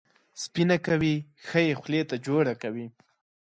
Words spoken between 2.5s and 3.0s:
کوي.